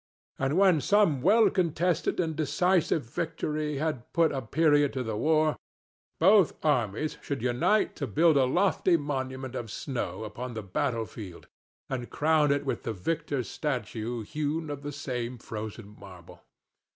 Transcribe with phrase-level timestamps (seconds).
[0.39, 5.57] And when some well contested and decisive victory had put a period to the war,
[6.19, 11.45] both armies should unite to build a lofty monument of snow upon the battlefield
[11.87, 16.41] and crown it with the victor's statue hewn of the same frozen marble.